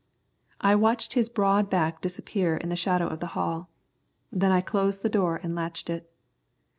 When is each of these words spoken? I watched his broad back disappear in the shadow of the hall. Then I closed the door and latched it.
I 0.61 0.73
watched 0.73 1.13
his 1.13 1.29
broad 1.29 1.69
back 1.69 2.01
disappear 2.01 2.57
in 2.57 2.69
the 2.69 2.75
shadow 2.75 3.05
of 3.07 3.19
the 3.19 3.27
hall. 3.37 3.69
Then 4.31 4.51
I 4.51 4.59
closed 4.61 5.03
the 5.03 5.09
door 5.13 5.39
and 5.43 5.53
latched 5.53 5.91
it. 5.91 6.11